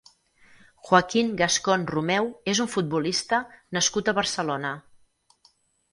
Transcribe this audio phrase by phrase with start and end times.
[0.87, 3.43] Joaquín Gascón Romeu és un futbolista
[3.79, 4.77] nascut a Barcelona.